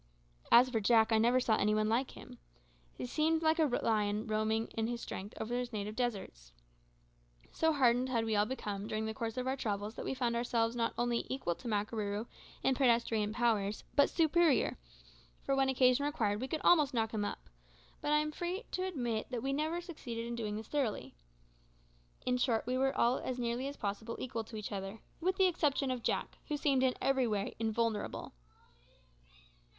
[0.51, 2.39] As for Jack, I never saw any one like him.
[2.97, 6.51] He seemed like a lion roaming in his strength over his native deserts.
[7.51, 10.35] So hardened had we all become during the course of our travels that we found
[10.35, 12.25] ourselves not only equal to Makarooroo
[12.63, 14.75] in pedestrian powers, but superior;
[15.43, 17.47] for when occasion required we could almost knock him up,
[18.01, 21.13] but I am free to admit that we never succeeded in doing this thoroughly.
[22.25, 25.45] In short, we were all as nearly as possible equal to each other, with the
[25.45, 28.33] exception of Jack, who seemed in every way invulnerable.